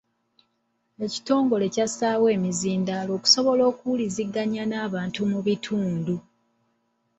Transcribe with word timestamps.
Ekitongole 1.05 1.65
kyassaawo 1.73 2.25
emizindaalo 2.35 3.11
okusobola 3.17 3.63
okuwuliziganya 3.71 4.63
n'abantu 4.67 5.19
mu 5.31 5.39
bitundu. 5.45 6.15